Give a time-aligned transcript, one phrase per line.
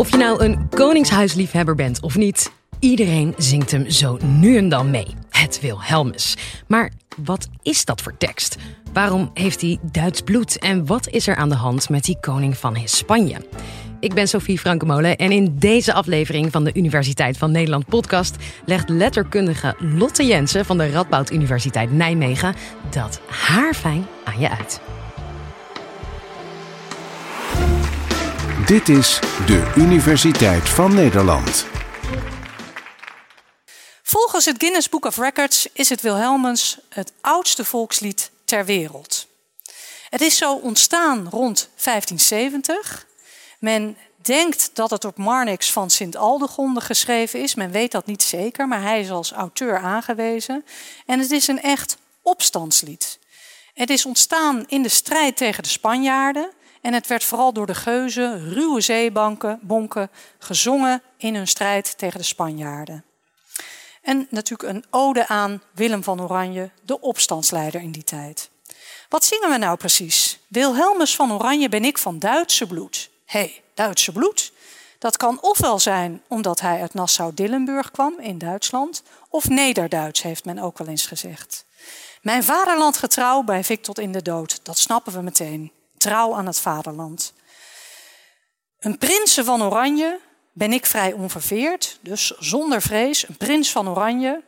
[0.00, 4.90] Of je nou een koningshuisliefhebber bent of niet, iedereen zingt hem zo nu en dan
[4.90, 5.06] mee.
[5.30, 6.36] Het Wilhelmus.
[6.66, 6.92] Maar
[7.22, 8.56] wat is dat voor tekst?
[8.92, 12.56] Waarom heeft hij Duits bloed en wat is er aan de hand met die koning
[12.56, 13.36] van Spanje?
[13.98, 18.88] Ik ben Sophie Frankemolen en in deze aflevering van de Universiteit van Nederland podcast legt
[18.88, 22.54] letterkundige Lotte Jensen van de Radboud Universiteit Nijmegen
[22.90, 24.80] dat haarfijn aan je uit.
[28.70, 31.66] Dit is de Universiteit van Nederland.
[34.02, 39.26] Volgens het Guinness Book of Records is het Wilhelmus het oudste volkslied ter wereld.
[40.08, 43.06] Het is zo ontstaan rond 1570.
[43.58, 47.54] Men denkt dat het op Marnix van Sint Aldegonde geschreven is.
[47.54, 50.64] Men weet dat niet zeker, maar hij is als auteur aangewezen.
[51.06, 53.18] En het is een echt opstandslied.
[53.74, 56.50] Het is ontstaan in de strijd tegen de Spanjaarden.
[56.80, 62.18] En het werd vooral door de geuzen, ruwe zeebonken, bonken, gezongen in hun strijd tegen
[62.18, 63.04] de Spanjaarden.
[64.02, 68.50] En natuurlijk een ode aan Willem van Oranje, de opstandsleider in die tijd.
[69.08, 70.38] Wat zingen we nou precies?
[70.48, 73.10] Wilhelmus van Oranje ben ik van Duitse bloed.
[73.26, 74.52] Hé, hey, Duitse bloed?
[74.98, 80.58] Dat kan ofwel zijn omdat hij uit Nassau-Dillenburg kwam in Duitsland, of Nederduits heeft men
[80.58, 81.64] ook wel eens gezegd.
[82.22, 86.46] Mijn vaderland getrouw blijf ik tot in de dood, dat snappen we meteen trouw aan
[86.46, 87.32] het vaderland.
[88.78, 90.20] Een prinsen van Oranje
[90.52, 94.42] ben ik vrij onverveerd, dus zonder vrees, een prins van Oranje.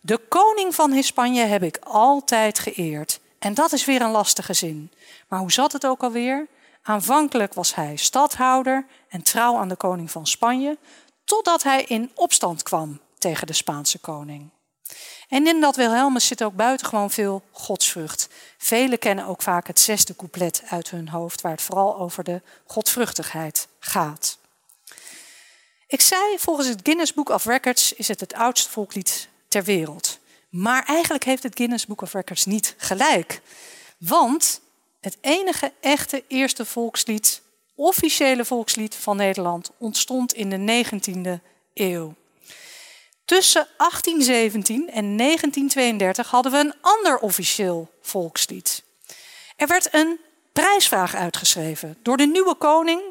[0.00, 3.20] De koning van Hispanje heb ik altijd geëerd.
[3.38, 4.92] En dat is weer een lastige zin.
[5.28, 6.46] Maar hoe zat het ook alweer?
[6.82, 10.78] Aanvankelijk was hij stadhouder en trouw aan de koning van Spanje,
[11.24, 14.50] totdat hij in opstand kwam tegen de Spaanse koning.
[15.34, 18.28] En in dat Wilhelmus zit ook buitengewoon veel godsvrucht.
[18.58, 22.42] Velen kennen ook vaak het zesde couplet uit hun hoofd, waar het vooral over de
[22.66, 24.38] godvruchtigheid gaat.
[25.86, 30.18] Ik zei, volgens het Guinness Book of Records is het het oudste volklied ter wereld.
[30.48, 33.40] Maar eigenlijk heeft het Guinness Book of Records niet gelijk.
[33.98, 34.60] Want
[35.00, 37.42] het enige echte eerste volkslied,
[37.74, 41.42] officiële volkslied van Nederland, ontstond in de 19e
[41.74, 42.14] eeuw.
[43.24, 48.84] Tussen 1817 en 1932 hadden we een ander officieel volkslied.
[49.56, 50.20] Er werd een
[50.52, 53.02] prijsvraag uitgeschreven door de nieuwe koning,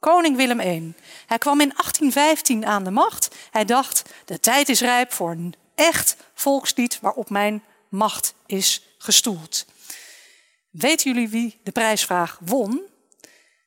[0.00, 0.94] koning Willem I.
[1.26, 3.28] Hij kwam in 1815 aan de macht.
[3.50, 9.66] Hij dacht, de tijd is rijp voor een echt volkslied waarop mijn macht is gestoeld.
[10.70, 12.80] Weten jullie wie de prijsvraag won?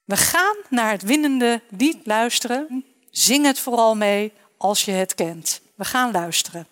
[0.06, 2.85] We gaan naar het winnende lied luisteren.
[3.09, 5.61] Zing het vooral mee als je het kent.
[5.81, 6.68] We gaan luisteren.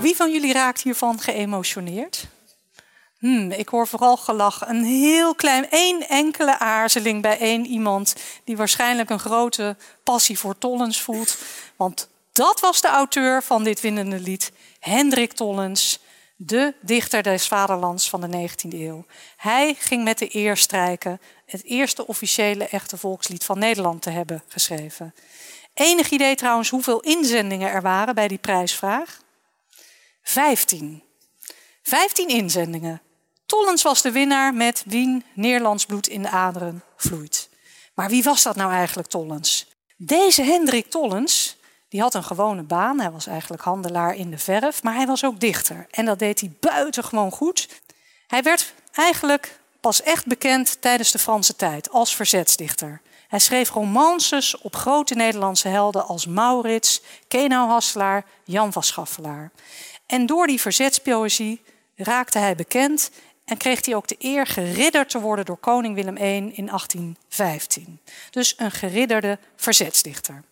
[0.00, 2.35] Wie van jullie raakt hiervan geëmotioneerd?
[3.26, 4.68] Hmm, ik hoor vooral gelach.
[4.68, 8.14] Een heel klein, één enkele aarzeling bij één iemand
[8.44, 11.38] die waarschijnlijk een grote passie voor Tollens voelt.
[11.76, 15.98] Want dat was de auteur van dit winnende lied, Hendrik Tollens,
[16.36, 19.04] de dichter des vaderlands van de 19e eeuw.
[19.36, 24.42] Hij ging met de eer strijken het eerste officiële echte volkslied van Nederland te hebben
[24.48, 25.14] geschreven.
[25.74, 29.20] Enig idee trouwens hoeveel inzendingen er waren bij die prijsvraag?
[30.22, 31.02] Vijftien.
[31.82, 33.00] Vijftien inzendingen.
[33.46, 37.48] Tollens was de winnaar met Wien Nederlands bloed in de aderen vloeit.
[37.94, 39.66] Maar wie was dat nou eigenlijk, Tollens?
[39.96, 41.56] Deze Hendrik Tollens,
[41.88, 43.00] die had een gewone baan.
[43.00, 45.86] Hij was eigenlijk handelaar in de verf, maar hij was ook dichter.
[45.90, 47.68] En dat deed hij buitengewoon goed.
[48.26, 53.00] Hij werd eigenlijk pas echt bekend tijdens de Franse tijd als verzetsdichter.
[53.28, 59.50] Hij schreef romances op grote Nederlandse helden als Maurits, Kenau Hasselaar, Jan van Schaffelaar.
[60.06, 61.62] En door die verzetspoëzie
[61.96, 63.10] raakte hij bekend
[63.46, 68.00] en kreeg hij ook de eer geridderd te worden door koning Willem I in 1815.
[68.30, 70.44] Dus een geridderde verzetsdichter.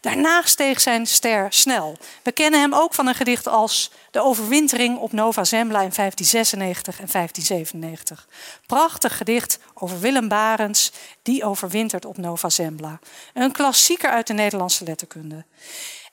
[0.00, 1.96] Daarna steeg zijn ster snel.
[2.22, 7.00] We kennen hem ook van een gedicht als De overwintering op Nova Zembla in 1596
[7.00, 8.28] en 1597.
[8.66, 10.92] Prachtig gedicht over Willem Barens,
[11.22, 12.98] die overwintert op Nova Zembla.
[13.34, 15.44] Een klassieker uit de Nederlandse letterkunde.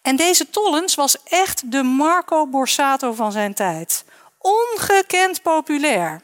[0.01, 4.03] En deze Tollens was echt de Marco Borsato van zijn tijd
[4.43, 6.21] ongekend populair.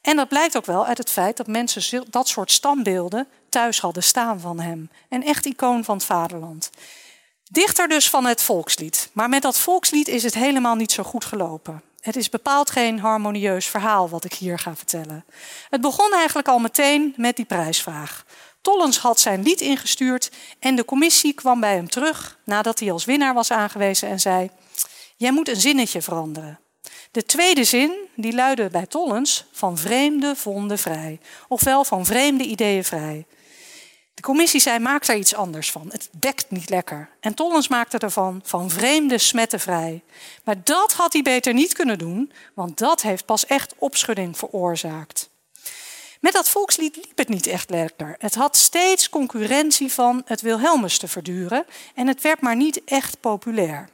[0.00, 4.02] En dat blijkt ook wel uit het feit dat mensen dat soort standbeelden thuis hadden
[4.02, 4.90] staan van hem.
[5.08, 6.70] Een echt icoon van het vaderland.
[7.50, 9.10] Dichter dus van het volkslied.
[9.12, 11.82] Maar met dat volkslied is het helemaal niet zo goed gelopen.
[12.00, 15.24] Het is bepaald geen harmonieus verhaal wat ik hier ga vertellen.
[15.70, 18.24] Het begon eigenlijk al meteen met die prijsvraag.
[18.60, 23.04] Tollens had zijn lied ingestuurd en de commissie kwam bij hem terug nadat hij als
[23.04, 24.50] winnaar was aangewezen en zei:
[25.16, 26.61] Jij moet een zinnetje veranderen.
[27.12, 32.84] De tweede zin die luidde bij Tollens van vreemde vonden vrij, ofwel van vreemde ideeën
[32.84, 33.26] vrij.
[34.14, 35.88] De commissie zei: maak daar iets anders van.
[35.90, 37.08] Het dekt niet lekker.
[37.20, 40.02] En Tollens maakte ervan van vreemde smetten vrij.
[40.44, 45.30] Maar dat had hij beter niet kunnen doen, want dat heeft pas echt opschudding veroorzaakt.
[46.20, 48.14] Met dat volkslied liep het niet echt lekker.
[48.18, 51.64] Het had steeds concurrentie van het Wilhelmus te verduren
[51.94, 53.88] en het werd maar niet echt populair.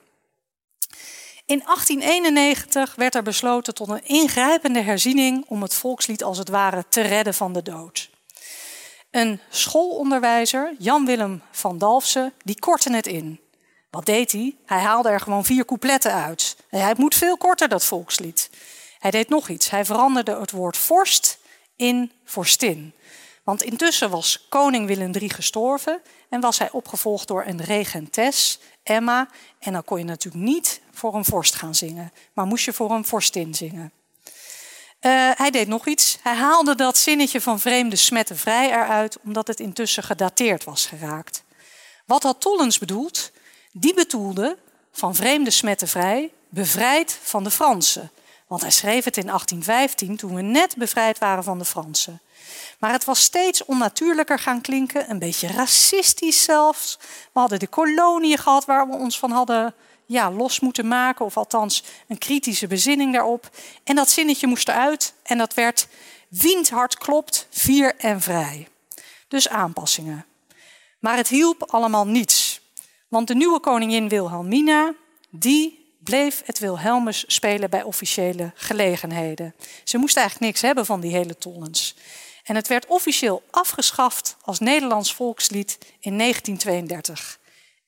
[1.48, 6.84] In 1891 werd er besloten tot een ingrijpende herziening om het volkslied als het ware
[6.88, 8.10] te redden van de dood.
[9.10, 13.40] Een schoolonderwijzer, Jan-Willem van Dalfsen, die kortte het in.
[13.90, 14.56] Wat deed hij?
[14.66, 16.56] Hij haalde er gewoon vier coupletten uit.
[16.68, 18.50] Hij moet veel korter, dat volkslied.
[18.98, 19.70] Hij deed nog iets.
[19.70, 21.38] Hij veranderde het woord vorst
[21.76, 22.92] in vorstin.
[23.42, 29.28] Want intussen was koning Willem III gestorven en was hij opgevolgd door een regentes, Emma.
[29.58, 32.90] En dan kon je natuurlijk niet voor een vorst gaan zingen, maar moest je voor
[32.90, 33.92] een vorstin zingen.
[35.00, 36.18] Uh, hij deed nog iets.
[36.22, 41.42] Hij haalde dat zinnetje van vreemde smetten vrij eruit, omdat het intussen gedateerd was geraakt.
[42.06, 43.30] Wat had Tollens bedoeld?
[43.72, 44.58] Die bedoelde
[44.92, 48.10] van vreemde smetten vrij, bevrijd van de Fransen.
[48.46, 52.20] Want hij schreef het in 1815, toen we net bevrijd waren van de Fransen.
[52.78, 56.98] Maar het was steeds onnatuurlijker gaan klinken, een beetje racistisch zelfs.
[57.32, 59.74] We hadden de koloniën gehad waar we ons van hadden
[60.08, 63.50] ja, los moeten maken, of althans een kritische bezinning daarop.
[63.84, 65.88] En dat zinnetje moest eruit en dat werd
[66.28, 68.68] windhard klopt, vier en vrij.
[69.28, 70.26] Dus aanpassingen.
[70.98, 72.60] Maar het hielp allemaal niets.
[73.08, 74.94] Want de nieuwe koningin Wilhelmina,
[75.30, 79.54] die bleef het Wilhelmus spelen bij officiële gelegenheden.
[79.84, 81.94] Ze moest eigenlijk niks hebben van die hele tollens.
[82.44, 87.38] En het werd officieel afgeschaft als Nederlands volkslied in 1932.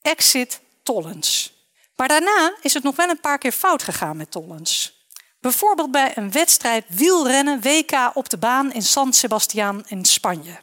[0.02, 1.59] Exit Tollens.
[2.00, 5.04] Maar daarna is het nog wel een paar keer fout gegaan met Tollens.
[5.40, 10.58] Bijvoorbeeld bij een wedstrijd wielrennen WK op de baan in San Sebastián in Spanje.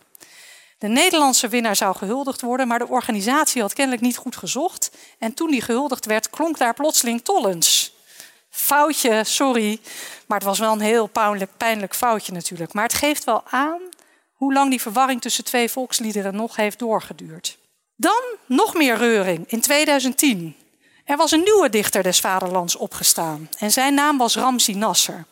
[0.78, 4.92] De Nederlandse winnaar zou gehuldigd worden, maar de organisatie had kennelijk niet goed gezocht.
[5.20, 7.94] En toen die gehuldigd werd, klonk daar plotseling Tollens.
[8.50, 9.80] Foutje, sorry.
[10.28, 11.10] Maar het was wel een heel
[11.58, 12.74] pijnlijk foutje natuurlijk.
[12.74, 13.82] Maar het geeft wel aan
[14.34, 17.58] hoe lang die verwarring tussen twee volksliederen nog heeft doorgeduurd.
[17.96, 20.56] Dan nog meer reuring in 2010.
[21.08, 25.26] Er was een nieuwe dichter des vaderlands opgestaan en zijn naam was Ramzi Nasser.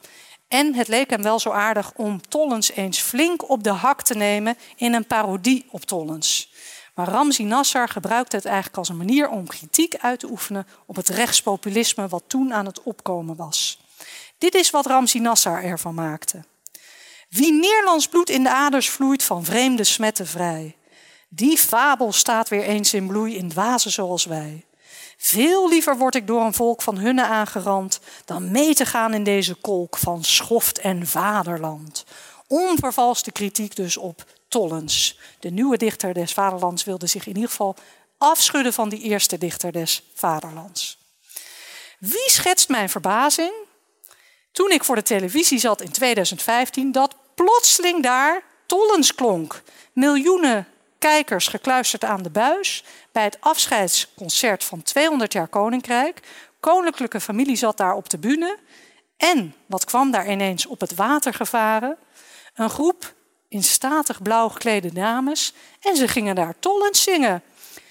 [0.48, 4.14] En het leek hem wel zo aardig om Tollens eens flink op de hak te
[4.14, 6.52] nemen in een parodie op Tollens.
[6.94, 10.96] Maar Ramzi Nasser gebruikte het eigenlijk als een manier om kritiek uit te oefenen op
[10.96, 13.80] het rechtspopulisme wat toen aan het opkomen was.
[14.38, 16.44] Dit is wat Ramzi Nasser ervan maakte.
[17.30, 20.76] Wie Nederlands bloed in de aders vloeit van vreemde smetten vrij.
[21.30, 24.65] Die fabel staat weer eens in bloei in dwazen zoals wij.
[25.26, 29.24] Veel liever word ik door een volk van hunnen aangerand dan mee te gaan in
[29.24, 32.06] deze kolk van schoft en vaderland.
[32.48, 35.20] Onvervalste kritiek dus op Tollens.
[35.40, 37.76] De nieuwe dichter des vaderlands wilde zich in ieder geval
[38.18, 40.98] afschudden van die eerste dichter des vaderlands.
[42.00, 43.54] Wie schetst mijn verbazing
[44.52, 49.62] toen ik voor de televisie zat in 2015 dat plotseling daar Tollens klonk.
[49.94, 50.68] Miljoenen
[51.06, 56.20] kijkers gekluisterd aan de buis bij het afscheidsconcert van 200 jaar Koninkrijk.
[56.60, 58.58] Koninklijke familie zat daar op de bühne.
[59.18, 61.98] En wat kwam daar ineens op het water gevaren?
[62.56, 63.14] Een groep
[63.48, 65.54] in statig blauw geklede dames.
[65.82, 67.44] En ze gingen daar tollens zingen.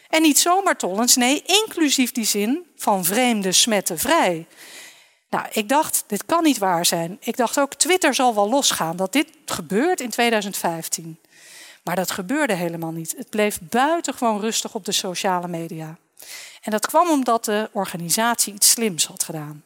[0.09, 4.47] En niet zomaar tollens, nee, inclusief die zin van vreemde smetten vrij.
[5.31, 7.17] Nou, ik dacht, dit kan niet waar zijn.
[7.21, 11.19] Ik dacht ook, Twitter zal wel losgaan dat dit gebeurt in 2015.
[11.85, 13.15] Maar dat gebeurde helemaal niet.
[13.17, 15.97] Het bleef buitengewoon rustig op de sociale media.
[16.63, 19.65] En dat kwam omdat de organisatie iets slims had gedaan.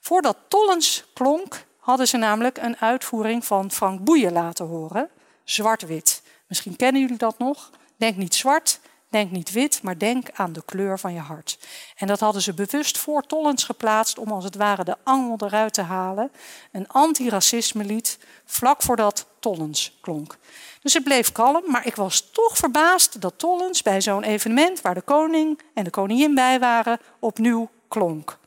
[0.00, 5.08] Voordat Tollens klonk, hadden ze namelijk een uitvoering van Frank Boeien laten horen.
[5.44, 6.22] Zwart-wit.
[6.46, 7.70] Misschien kennen jullie dat nog.
[7.96, 11.58] Denk niet zwart, denk niet wit, maar denk aan de kleur van je hart.
[11.96, 15.74] En dat hadden ze bewust voor Tollens geplaatst om als het ware de angel eruit
[15.74, 16.32] te halen.
[16.72, 20.38] Een antiracisme lied vlak voordat Tollens klonk.
[20.82, 24.94] Dus het bleef kalm, maar ik was toch verbaasd dat Tollens bij zo'n evenement waar
[24.94, 28.38] de koning en de koningin bij waren, opnieuw klonk.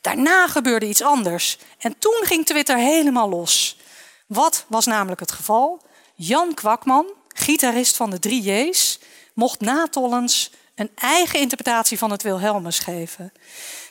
[0.00, 3.78] Daarna gebeurde iets anders en toen ging Twitter helemaal los.
[4.26, 5.80] Wat was namelijk het geval?
[6.14, 8.98] Jan Kwakman, gitarist van de 3 J's,
[9.36, 13.32] mocht na Tollens een eigen interpretatie van het Wilhelmus geven.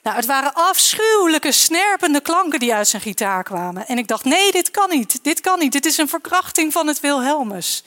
[0.03, 3.87] Nou, het waren afschuwelijke, snerpende klanken die uit zijn gitaar kwamen.
[3.87, 6.87] En ik dacht, nee, dit kan niet, dit kan niet, dit is een verkrachting van
[6.87, 7.83] het Wilhelmus.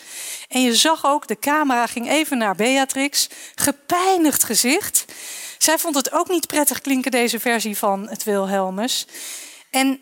[0.48, 5.04] En je zag ook, de camera ging even naar Beatrix, gepijnigd gezicht.
[5.58, 9.06] Zij vond het ook niet prettig klinken, deze versie van het Wilhelmus.
[9.70, 10.00] En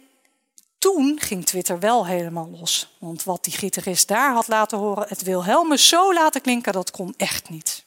[0.79, 2.97] toen ging Twitter wel helemaal los.
[2.99, 7.15] Want wat die gitarist daar had laten horen, het Wilhelmus zo laten klinken, dat kon
[7.17, 7.85] echt niet.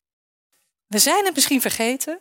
[0.87, 2.19] We zijn het misschien vergeten,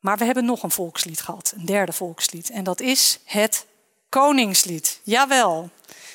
[0.00, 2.50] maar we hebben nog een volkslied gehad, een derde volkslied.
[2.50, 3.66] En dat is het
[4.08, 5.00] Koningslied.
[5.02, 5.70] Jawel.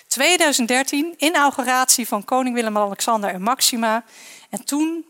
[0.08, 4.04] 2013, inauguratie van koning Willem-Alexander en Maxima.
[4.50, 5.06] En toen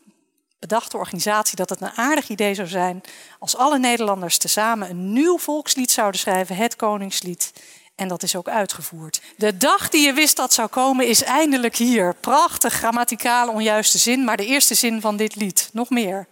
[0.59, 3.01] bedacht de organisatie dat het een aardig idee zou zijn
[3.39, 7.51] als alle Nederlanders tezamen een nieuw volkslied zouden schrijven, het Koningslied.
[7.95, 9.21] En dat is ook uitgevoerd.
[9.37, 12.15] De dag die je wist dat zou komen is eindelijk hier.
[12.19, 15.69] Prachtig grammaticale onjuiste zin, maar de eerste zin van dit lied.
[15.73, 16.27] Nog meer.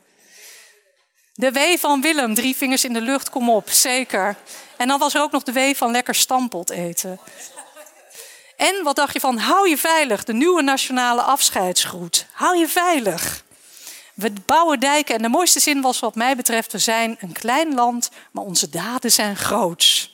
[1.34, 4.36] De W van Willem, drie vingers in de lucht, kom op, zeker.
[4.77, 7.20] En dan was er ook nog de W van lekker stampot eten.
[8.58, 12.25] En wat dacht je van hou je veilig, de nieuwe nationale afscheidsgroet.
[12.32, 13.43] Hou je veilig.
[14.13, 17.74] We bouwen dijken en de mooiste zin was wat mij betreft, we zijn een klein
[17.74, 20.12] land, maar onze daden zijn groots.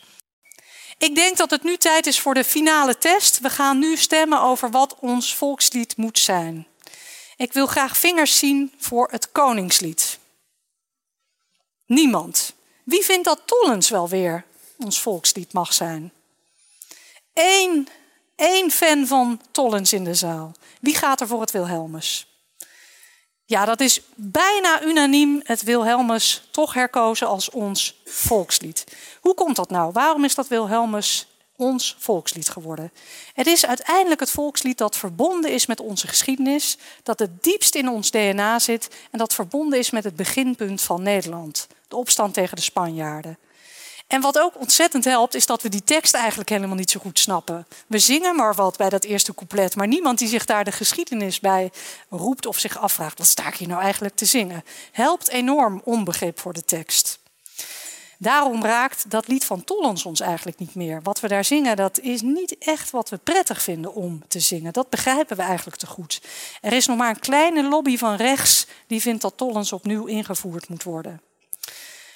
[1.00, 3.40] Ik denk dat het nu tijd is voor de finale test.
[3.40, 6.68] We gaan nu stemmen over wat ons volkslied moet zijn.
[7.38, 10.20] Ik wil graag vingers zien voor het koningslied.
[11.86, 12.54] Niemand.
[12.84, 14.46] Wie vindt dat Tollens wel weer
[14.78, 16.12] ons volkslied mag zijn?
[17.34, 17.88] Eén,
[18.36, 20.52] één fan van Tollens in de zaal.
[20.82, 22.28] Wie gaat er voor het Wilhelmus?
[23.50, 28.84] Ja, dat is bijna unaniem het Wilhelmus toch herkozen als ons volkslied.
[29.22, 29.92] Hoe komt dat nou?
[29.92, 32.92] Waarom is dat Wilhelmus ons volkslied geworden?
[33.34, 37.90] Het is uiteindelijk het volkslied dat verbonden is met onze geschiedenis, dat het diepst in
[37.90, 42.56] ons DNA zit en dat verbonden is met het beginpunt van Nederland, de opstand tegen
[42.56, 43.38] de Spanjaarden.
[44.10, 47.20] En wat ook ontzettend helpt, is dat we die tekst eigenlijk helemaal niet zo goed
[47.20, 47.68] snappen.
[47.88, 51.40] We zingen maar wat bij dat eerste couplet, maar niemand die zich daar de geschiedenis
[51.40, 51.72] bij
[52.10, 54.64] roept of zich afvraagt: wat sta ik hier nou eigenlijk te zingen?
[54.92, 57.20] Helpt enorm onbegrip voor de tekst.
[58.18, 61.02] Daarom raakt dat lied van Tollens ons eigenlijk niet meer.
[61.04, 64.74] Wat we daar zingen, dat is niet echt wat we prettig vinden om te zingen.
[64.74, 66.22] Dat begrijpen we eigenlijk te goed.
[66.62, 70.70] Er is nog maar een kleine lobby van rechts die vindt dat Tollens opnieuw ingevoerd
[70.70, 71.22] moet worden.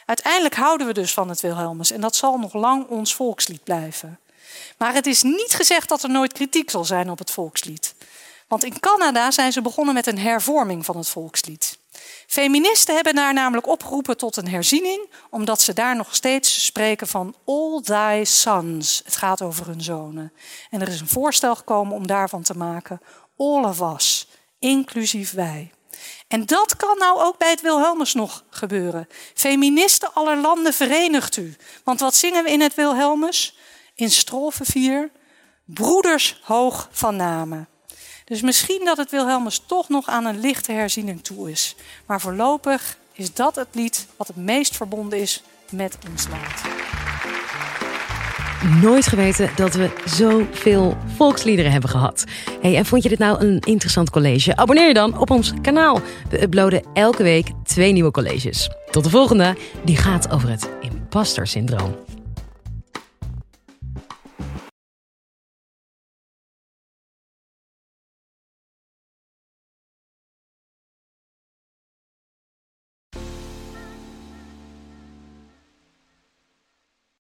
[0.05, 4.19] Uiteindelijk houden we dus van het Wilhelmus en dat zal nog lang ons volkslied blijven.
[4.77, 7.95] Maar het is niet gezegd dat er nooit kritiek zal zijn op het volkslied.
[8.48, 11.77] Want in Canada zijn ze begonnen met een hervorming van het volkslied.
[12.27, 17.36] Feministen hebben daar namelijk opgeroepen tot een herziening, omdat ze daar nog steeds spreken van
[17.45, 19.01] all thy sons.
[19.05, 20.33] Het gaat over hun zonen.
[20.69, 23.01] En er is een voorstel gekomen om daarvan te maken
[23.38, 24.27] all of us,
[24.60, 25.72] inclusief wij.
[26.27, 29.07] En dat kan nou ook bij het Wilhelmus nog gebeuren.
[29.33, 31.55] Feministen aller landen verenigt u.
[31.83, 33.57] Want wat zingen we in het Wilhelmus?
[33.95, 35.12] In strofe 4.
[35.65, 37.67] Broeders hoog van namen.
[38.25, 41.75] Dus misschien dat het Wilhelmus toch nog aan een lichte herziening toe is.
[42.05, 46.73] Maar voorlopig is dat het lied wat het meest verbonden is met ons land
[48.82, 52.24] nooit geweten dat we zoveel volksliederen hebben gehad.
[52.62, 54.55] Hey, en vond je dit nou een interessant college?
[54.55, 56.01] Abonneer je dan op ons kanaal.
[56.29, 58.70] We uploaden elke week twee nieuwe colleges.
[58.91, 61.96] Tot de volgende, die gaat over het imposter syndroom.